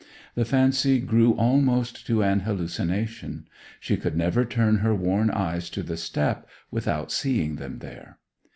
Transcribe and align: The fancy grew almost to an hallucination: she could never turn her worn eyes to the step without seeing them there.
The 0.33 0.45
fancy 0.45 0.99
grew 0.99 1.33
almost 1.33 2.07
to 2.07 2.23
an 2.23 2.39
hallucination: 2.39 3.47
she 3.79 3.97
could 3.97 4.17
never 4.17 4.43
turn 4.45 4.77
her 4.77 4.95
worn 4.95 5.29
eyes 5.29 5.69
to 5.69 5.83
the 5.83 5.95
step 5.95 6.47
without 6.71 7.11
seeing 7.11 7.57
them 7.57 7.77
there. 7.77 8.17